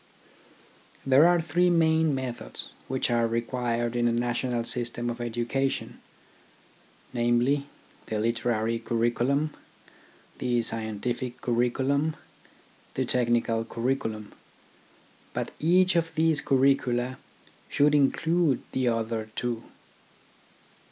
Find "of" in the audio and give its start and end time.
5.11-5.21, 15.95-16.15